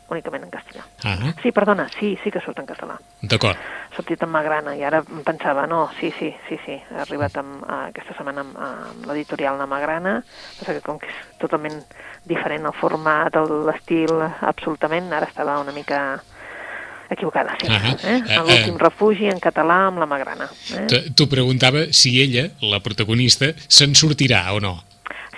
[0.08, 0.84] únicament en castellà.
[1.04, 1.34] Uh -huh.
[1.42, 2.98] Sí, perdona, sí, sí que surt en català.
[3.20, 3.56] D'acord.
[3.56, 7.36] Ha sortit en Magrana i ara em pensava, no, sí, sí, sí, sí, ha arribat
[7.36, 10.22] amb, aquesta setmana amb, amb l'editorial de Magrana,
[10.60, 11.84] però que com que és totalment
[12.24, 13.34] diferent el format,
[13.66, 16.20] l'estil, absolutament, ara estava una mica
[17.10, 17.66] equivocada, sí.
[17.66, 17.96] Uh -huh.
[18.04, 18.22] eh?
[18.28, 20.50] eh L'últim uh, refugi en català amb la Magrana.
[20.74, 21.10] Eh?
[21.14, 24.82] T'ho preguntava si ella, la protagonista, se'n sortirà o no.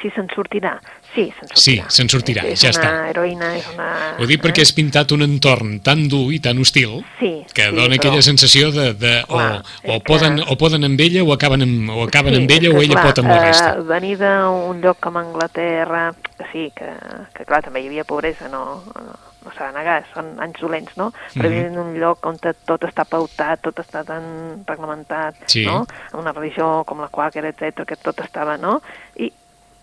[0.02, 0.80] Si se'n sortirà.
[1.10, 1.58] Sí, se'n sortirà.
[1.58, 2.86] Sí, se'n sortirà, és, ja està.
[2.86, 3.86] És una heroïna, és una...
[4.20, 7.76] Ho dic perquè has pintat un entorn tan dur i tan hostil sí, que sí,
[7.76, 9.48] dona aquella sensació de, de clar,
[9.82, 10.46] o, o, poden, que...
[10.54, 13.08] o poden amb ella o acaben amb, o acaben sí, amb ella o ella clar,
[13.08, 13.72] pot amb la resta.
[13.80, 16.04] Uh, venir d'un lloc com Anglaterra,
[16.52, 16.92] sí, que,
[17.34, 18.62] que clar, també hi havia pobresa, no,
[18.94, 21.10] no no s'ha de negar, són anys dolents, no?
[21.32, 21.66] Però mm -hmm.
[21.72, 25.64] en un lloc on tot està pautat, tot està tan reglamentat, sí.
[25.64, 25.86] no?
[26.12, 28.82] En una religió com la quàquera, etc que tot estava, no?
[29.16, 29.32] I,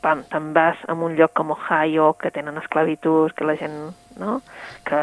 [0.02, 3.78] pam, te'n vas a un lloc com Ohio, que tenen esclavitud, que la gent,
[4.22, 4.42] no?
[4.88, 5.02] Que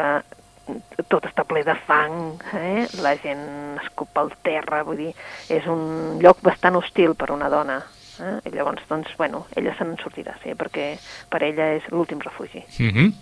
[1.11, 2.87] tot està ple de fang, eh?
[3.05, 3.43] la gent
[3.83, 5.11] escupa al terra, vull dir,
[5.53, 7.83] és un lloc bastant hostil per una dona,
[8.19, 8.49] Eh?
[8.49, 10.87] I llavors, doncs, bueno, ella se n'en sortirà, sí, perquè
[11.31, 12.63] per ella és l'últim refugi.
[12.79, 13.13] Mm -hmm.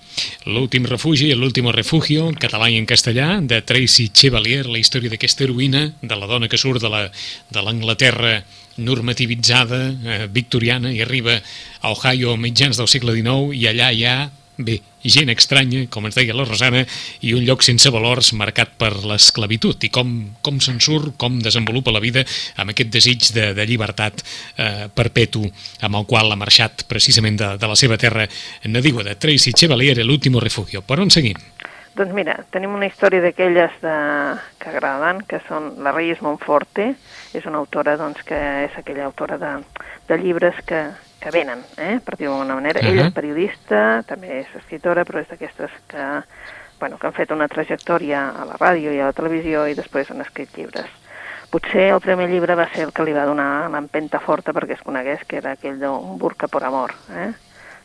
[0.54, 5.44] L'últim refugi, l'últim refugio, en català i en castellà, de Tracy Chevalier, la història d'aquesta
[5.44, 8.44] heroïna, de la dona que surt de l'Anglaterra
[8.78, 11.42] normativitzada, eh, victoriana, i arriba
[11.82, 16.08] a Ohio a mitjans del segle XIX, i allà hi ha Bé, gent estranya, com
[16.08, 16.84] ens deia la Rosana,
[17.22, 20.14] i un lloc sense valors marcat per l'esclavitud, i com,
[20.46, 22.26] com se'n surt, com desenvolupa la vida
[22.58, 25.44] amb aquest desig de, de llibertat eh, perpetu
[25.84, 28.28] amb el qual ha marxat precisament de, de la seva terra
[28.66, 30.82] nadiua de Tracy Chevalier, l'último refugio.
[30.82, 31.40] Per on seguim?
[31.94, 33.96] Doncs mira, tenim una història d'aquelles de...
[34.58, 36.96] que agraden, que són la Reyes Monforte,
[37.38, 39.52] és una autora doncs, que és aquella autora de,
[40.10, 40.88] de llibres que,
[41.24, 42.82] que venen, eh, per dir-ho d'alguna manera.
[42.82, 42.92] Uh -huh.
[42.92, 46.24] Ella és periodista, també és escritora, però és d'aquestes que,
[46.80, 50.12] bueno, que han fet una trajectòria a la ràdio i a la televisió i després
[50.12, 50.90] han escrit llibres.
[51.50, 54.82] Potser el primer llibre va ser el que li va donar l'empenta forta perquè es
[54.82, 57.32] conegués, que era aquell d'un burca por amor, eh?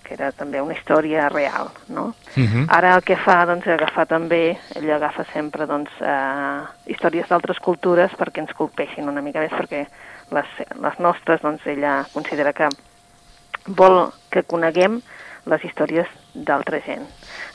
[0.03, 2.15] que era també una història real, no?
[2.37, 2.65] Uh -huh.
[2.69, 7.59] Ara el que fa, doncs, és agafar també, ella agafa sempre, doncs, eh, històries d'altres
[7.61, 9.87] cultures perquè ens colpeixin una mica més, perquè
[10.31, 10.47] les,
[10.81, 12.69] les nostres, doncs, ella considera que
[13.69, 15.01] vol que coneguem
[15.47, 17.07] les històries d'altra gent.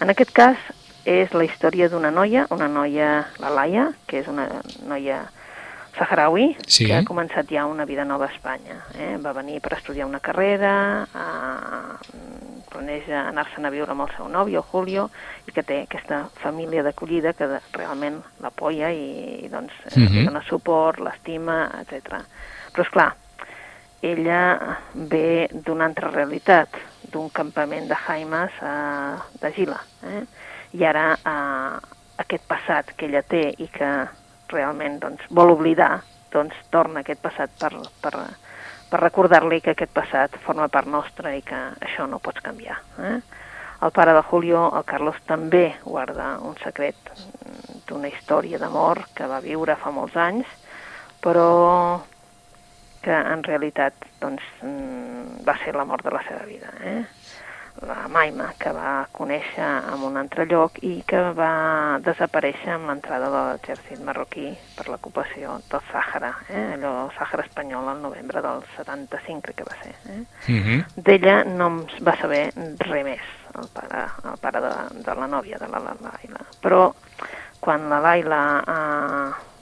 [0.02, 0.58] En aquest cas,
[1.06, 4.48] és la història d'una noia, una noia, la Laia, que és una
[4.88, 5.26] noia
[5.98, 6.88] saharaui, Sí.
[6.88, 8.80] que ha començat ja una vida nova a Espanya.
[8.98, 9.18] Eh?
[9.22, 11.98] Va venir per estudiar una carrera, a,
[12.72, 15.10] planeix anar-se'n a viure amb el seu nòvio, Julio,
[15.48, 20.14] i que té aquesta família d'acollida que de, realment l'apoya i, i doncs, eh, Mhm.
[20.18, 22.24] li dona suport, l'estima, etc.
[22.74, 23.14] Però, és clar,
[24.04, 26.76] ella ve d'una altra realitat,
[27.14, 29.80] d'un campament de Jaimes eh, de Gila.
[30.10, 30.24] Eh?
[30.80, 31.78] I ara eh,
[32.24, 33.92] aquest passat que ella té i que
[34.52, 36.02] realment doncs, vol oblidar,
[36.34, 37.72] doncs torna aquest passat per,
[38.04, 38.14] per,
[38.90, 42.80] per recordar-li que aquest passat forma part nostra i que això no pots canviar.
[43.00, 43.18] Eh?
[43.84, 46.96] El pare de Julio, el Carlos, també guarda un secret
[47.88, 50.48] d'una història d'amor que va viure fa molts anys,
[51.24, 52.04] però
[53.04, 56.72] que en realitat doncs, mm, va ser l'amor de la seva vida.
[56.82, 57.04] Eh?
[57.82, 63.32] La Maima, que va conèixer en un altre lloc i que va desaparèixer amb l'entrada
[63.34, 66.66] de l'exèrcit marroquí per l'ocupació del Sàhara, eh?
[66.78, 69.96] allò Sàhara espanyol al novembre del 75 crec que va ser.
[70.14, 70.20] Eh?
[70.54, 70.84] Mhm.
[70.96, 72.44] D'ella no em va saber
[72.86, 73.26] res més,
[73.58, 74.76] el pare, el pare de,
[75.10, 76.46] de la nòvia, de la, la Laila.
[76.62, 76.86] Però
[77.60, 78.44] quan la Laila
[78.78, 79.53] eh,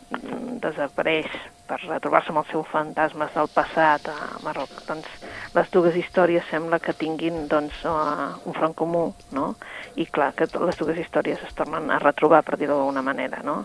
[0.61, 1.27] desapareix
[1.67, 5.07] per retrobar-se amb els seus fantasmes del passat a Marroc, doncs
[5.55, 9.53] les dues històries sembla que tinguin doncs, uh, un front comú, no?
[9.95, 13.63] I clar, que les dues històries es tornen a retrobar, per dir-ho d'alguna manera, no?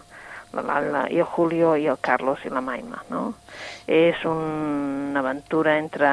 [0.55, 3.25] La Lala i el Julio i el Carlos i la Maima, no?
[3.91, 6.11] És una aventura entre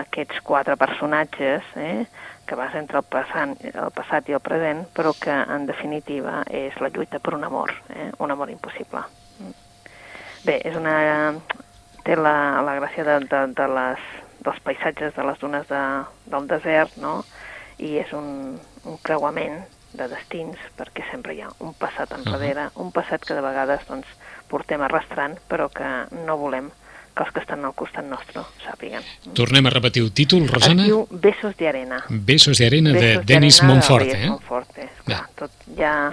[0.00, 2.06] aquests quatre personatges, eh?
[2.46, 6.80] que vas entre el passat, el passat i el present, però que en definitiva és
[6.80, 8.10] la lluita per un amor, eh?
[8.22, 9.04] un amor impossible.
[10.44, 10.96] Bé, és una...
[12.06, 14.02] té la, la gràcia de, de, de les,
[14.46, 15.82] dels paisatges de les dunes de,
[16.30, 17.18] del desert, no?
[17.82, 19.64] I és un, un creuament
[19.96, 24.08] de destins, perquè sempre hi ha un passat enrere, un passat que de vegades doncs,
[24.50, 25.88] portem arrastrant, però que
[26.26, 26.70] no volem
[27.16, 29.04] que els que estan al costat nostre sàpiguen.
[29.36, 30.84] Tornem a repetir el títol, Rosana.
[30.84, 32.02] Es diu Besos de arena.
[32.10, 34.30] Besos de arena de Denis d'arena de Montfort, Reyes eh?
[34.30, 35.28] Montforte, clar, Ja.
[35.34, 36.12] tot ja,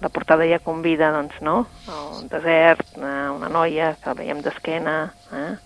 [0.00, 1.66] la portada ja convida, doncs, no?
[2.20, 5.56] El desert, eh, una noia que la veiem d'esquena, eh?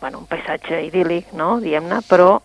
[0.00, 2.38] bueno, un paisatge idíl·lic, no?, diguem-ne, però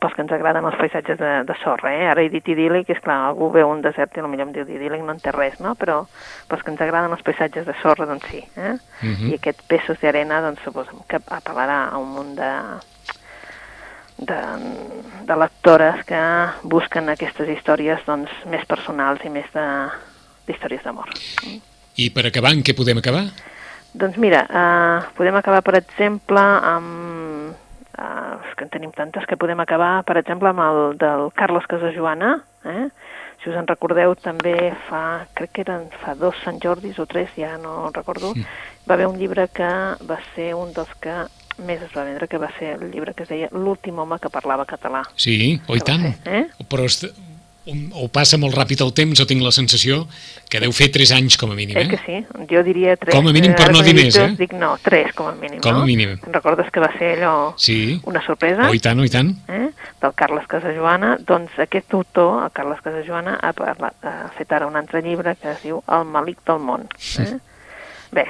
[0.00, 2.06] pels que ens agraden els paisatges de, de sorra, eh?
[2.10, 5.04] Ara he dit idíl·lic, és clar, algú veu un desert i potser em diu idíl·lic,
[5.04, 5.74] no en té res, no?
[5.80, 6.02] Però
[6.50, 8.74] pels que ens agraden els paisatges de sorra, doncs sí, eh?
[9.02, 9.30] Mhm.
[9.30, 12.52] I aquest pesos d'arena, doncs suposem que apel·larà a un munt de,
[14.18, 14.40] de,
[15.26, 16.22] de lectores que
[16.62, 19.66] busquen aquestes històries doncs, més personals i més de
[20.44, 21.08] d'històries d'amor.
[21.96, 23.24] I per acabar, en què podem acabar?
[23.94, 27.54] Doncs mira, eh, podem acabar, per exemple, amb...
[28.54, 32.36] Que en tenim tantes que podem acabar, per exemple, amb el del Carlos Casajoana.
[32.64, 32.88] Eh?
[33.42, 37.32] Si us en recordeu, també fa, crec que eren fa dos Sant Jordis o tres,
[37.36, 38.32] ja no recordo,
[38.88, 39.68] va haver un llibre que
[40.08, 41.24] va ser un dels que
[41.64, 44.32] més es va vendre, que va ser el llibre que es deia L'últim home que
[44.32, 45.04] parlava català.
[45.14, 46.08] Sí, oi tant.
[46.08, 46.66] ser, eh?
[46.70, 46.88] Però
[47.66, 50.02] o passa molt ràpid el temps o tinc la sensació
[50.52, 52.02] que deu fer 3 anys com a mínim, Eh que eh?
[52.04, 52.46] sí?
[52.50, 53.14] Jo diria tres.
[53.14, 54.28] Com a mínim per Ara no més, eh?
[54.36, 55.86] Dic no, tres com a mínim, Com a no?
[55.86, 56.18] mínim.
[56.20, 58.68] Te'n recordes que va ser allò Sí, una sorpresa?
[58.68, 59.32] oi tant, oi tant.
[59.48, 59.70] eh,
[60.02, 64.76] del Carles Casajoana, doncs aquest autor, el Carles Casajoana, ha, parlat, ha fet ara un
[64.76, 66.86] altre llibre que es diu El malic del món.
[67.18, 67.38] Eh?
[68.12, 68.26] Bé,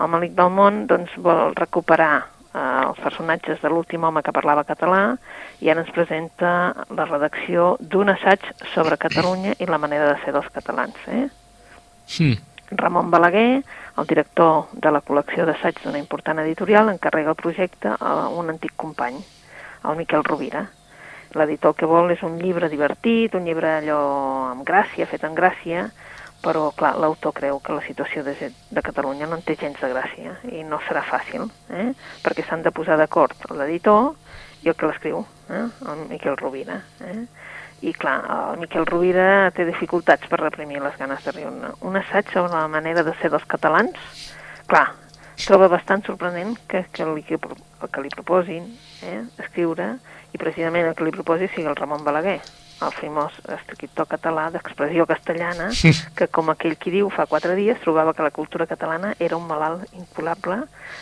[0.00, 4.64] el malic del món doncs, vol recuperar eh, els personatges de l'últim home que parlava
[4.68, 5.02] català
[5.60, 6.50] i ara ens presenta
[6.96, 10.96] la redacció d'un assaig sobre Catalunya i la manera de ser dels catalans.
[11.06, 11.26] Eh?
[12.16, 12.36] Hm.
[12.70, 13.62] Ramon Balaguer,
[13.96, 18.74] el director de la col·lecció d'assaigs d'una important editorial, encarrega el projecte a un antic
[18.76, 19.20] company,
[19.86, 20.66] el Miquel Rovira.
[21.36, 24.00] L'editor que vol és un llibre divertit, un llibre allò
[24.50, 25.86] amb gràcia, fet amb gràcia,
[26.42, 28.34] però, clar, l'autor creu que la situació de,
[28.70, 31.88] de Catalunya no en té gens de gràcia i no serà fàcil, eh?
[32.22, 34.14] perquè s'han de posar d'acord l'editor
[34.62, 35.64] i el que l'escriu, eh?
[35.92, 36.80] el Miquel Rovira.
[37.06, 37.24] Eh?
[37.86, 38.18] I clar,
[38.52, 41.72] el Miquel Rovira té dificultats per reprimir les ganes de riure.
[41.84, 43.98] Un assaig sobre la manera de ser dels catalans,
[44.70, 44.86] clar,
[45.44, 48.70] troba bastant sorprenent que, que, li, que, que li proposin
[49.04, 49.96] eh, escriure
[50.32, 52.40] i precisament el que li proposi sigui el Ramon Balaguer,
[52.84, 55.70] el famós escriptor català d'expressió castellana,
[56.16, 59.46] que com aquell qui diu fa quatre dies trobava que la cultura catalana era un
[59.48, 60.58] malalt incurable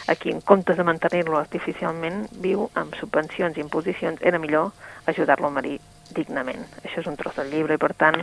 [0.06, 4.70] a qui en comptes de mantenir-lo artificialment viu amb subvencions i imposicions era millor
[5.06, 5.80] ajudar-lo a morir
[6.14, 6.62] dignament.
[6.84, 8.20] Això és un tros del llibre i per tant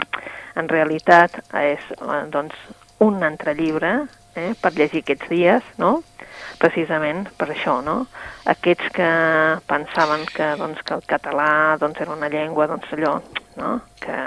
[0.56, 2.56] en realitat és eh, doncs,
[3.02, 6.00] un altre llibre eh, per llegir aquests dies, no?
[6.62, 8.06] precisament per això, no?
[8.52, 9.10] Aquests que
[9.70, 13.16] pensaven que, doncs, que el català doncs, era una llengua, doncs allò,
[13.58, 13.82] no?
[14.00, 14.18] Que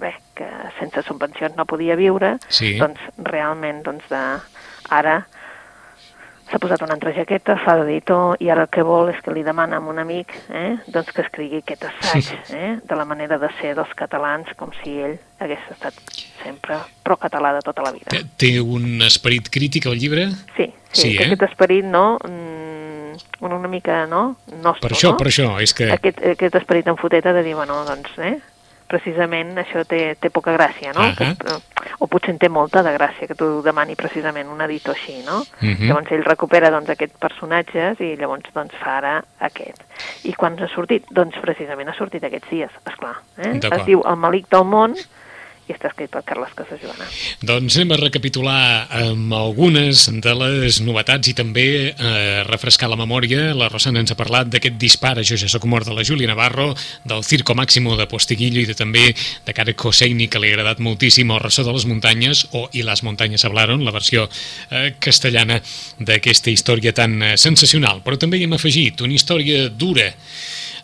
[0.00, 2.78] bé, que sense subvencions no podia viure, Sí.
[2.78, 4.22] doncs realment doncs, de,
[4.90, 5.26] ara
[6.50, 9.44] s'ha posat una altra jaqueta, fa d'editor, i ara el que vol és que li
[9.46, 13.46] demana a un amic eh, doncs que escrigui aquest assaig eh, de la manera de
[13.60, 15.94] ser dels catalans, com si ell hagués estat
[16.42, 18.10] sempre pro-català de tota la vida.
[18.10, 20.26] Té, té un esperit crític el llibre?
[20.56, 21.26] Sí, sí, Sí, eh?
[21.28, 22.16] aquest esperit, no?
[22.26, 23.14] Mm,
[23.46, 24.36] una, una mica, no?
[24.64, 25.18] Nostre, Per això, no?
[25.22, 25.86] per això, és que...
[25.92, 28.40] Aquest, aquest esperit en foteta de dir, bueno, doncs, eh?
[28.90, 31.04] Precisament això té, té poca gràcia, no?
[31.06, 31.30] Ahà.
[31.38, 31.58] Però,
[32.02, 35.44] o potser en té molta de gràcia que tu demani precisament un editor així, no?
[35.60, 35.86] Mhm.
[35.88, 39.14] Llavors ell recupera doncs, aquests personatges i llavors doncs, fa ara
[39.50, 39.86] aquest.
[40.28, 41.06] I quan ha sortit?
[41.10, 43.16] Doncs precisament ha sortit aquests dies, esclar.
[43.38, 43.54] Eh?
[43.58, 43.80] D'acord.
[43.80, 44.96] Es diu El malic del món
[45.70, 47.06] i està escrit per Carles Casajoana.
[47.46, 48.62] Doncs anem a recapitular
[49.00, 53.50] amb algunes de les novetats i també eh, refrescar la memòria.
[53.56, 56.72] La Rosana ens ha parlat d'aquest dispar, això ja soc mort, de la Júlia Navarro,
[57.08, 59.06] del Circo Máximo de Postiguillo i de també
[59.46, 62.84] de Karek Hosseini, que li ha agradat moltíssim, el ressò de les muntanyes, o I
[62.86, 64.26] les muntanyes hablaron, la versió
[64.70, 65.60] eh, castellana
[65.98, 68.02] d'aquesta història tan eh, sensacional.
[68.04, 70.10] Però també hi hem afegit una història dura,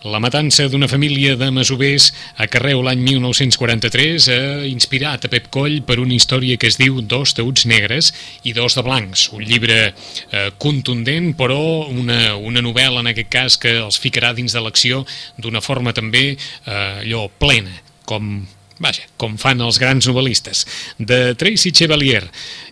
[0.07, 5.81] la matança d'una família de masovers a Carreu l'any 1943 ha inspirat a Pep Coll
[5.87, 8.13] per una història que es diu Dos teuts negres
[8.47, 9.29] i dos de blancs.
[9.35, 14.55] Un llibre eh, contundent, però una, una novel·la en aquest cas que els ficarà dins
[14.55, 15.03] de l'acció
[15.43, 17.75] d'una forma també eh, allò plena,
[18.07, 18.39] com
[18.77, 20.67] Vaja, com fan els grans novel·listes.
[21.01, 22.27] De Tracy Chevalier,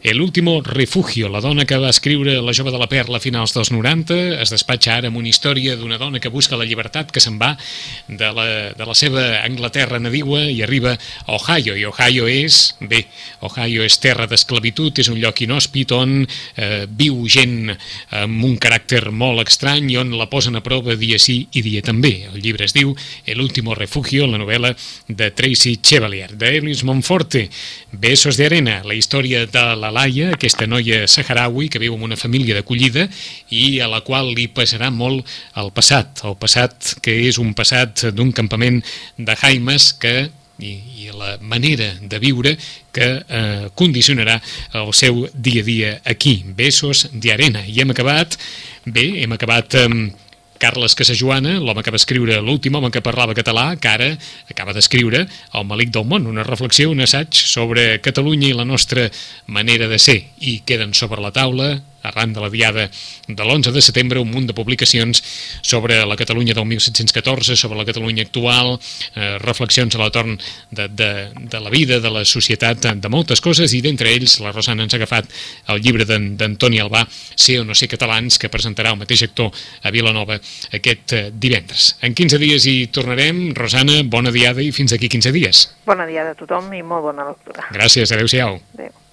[0.04, 3.54] El último refugio, la dona que va escriure La jove de la perla a finals
[3.56, 7.22] dels 90, es despatxa ara amb una història d'una dona que busca la llibertat, que
[7.24, 7.54] se'n va
[8.06, 8.44] de la,
[8.76, 11.72] de la seva Anglaterra nadiua i arriba a Ohio.
[11.72, 13.06] I Ohio és, bé,
[13.40, 17.72] Ohio és terra d'esclavitud, és un lloc inhòspit on eh, viu gent
[18.12, 21.80] amb un caràcter molt estrany i on la posen a prova dia sí i dia
[21.80, 22.28] també.
[22.28, 22.92] El llibre es diu
[23.24, 24.76] El último refugio, la novel·la
[25.08, 25.93] de Tracy Chevalier.
[25.94, 27.50] De Elis Monforte,
[27.92, 32.18] Besos de arena, la història de la Laia, aquesta noia saharaui que viu amb una
[32.18, 33.04] família d'acollida
[33.54, 35.22] i a la qual li passarà molt
[35.54, 38.80] el passat, el passat que és un passat d'un campament
[39.14, 40.16] de Jaimes que
[40.58, 40.74] i,
[41.06, 42.56] i la manera de viure
[42.90, 44.40] que eh, condicionarà
[44.74, 46.40] el seu dia a dia aquí.
[46.58, 47.62] Besos de arena.
[47.70, 48.34] I hem acabat,
[48.82, 50.23] bé, hem acabat amb
[50.58, 54.10] Carles Casajoana, l'home que va escriure l'últim home que parlava català, que ara
[54.50, 59.08] acaba d'escriure El malic del món, una reflexió, un assaig sobre Catalunya i la nostra
[59.46, 60.20] manera de ser.
[60.40, 62.86] I queden sobre la taula, arran de la diada
[63.26, 65.22] de l'11 de setembre, un munt de publicacions
[65.62, 68.76] sobre la Catalunya del 1714, sobre la Catalunya actual,
[69.14, 70.36] eh, reflexions a l'entorn
[70.70, 74.52] de, de, de la vida, de la societat, de moltes coses, i d'entre ells la
[74.52, 75.30] Rosana ens ha agafat
[75.72, 79.50] el llibre d'Antoni Albà, Ser o no ser catalans, que presentarà el mateix actor
[79.82, 80.38] a Vilanova
[80.76, 81.94] aquest eh, divendres.
[82.04, 83.46] En 15 dies hi tornarem.
[83.56, 85.64] Rosana, bona diada i fins aquí 15 dies.
[85.88, 87.68] Bona diada a tothom i molt bona lectura.
[87.74, 88.60] Gràcies, adeu-siau.
[88.76, 89.03] Adéu.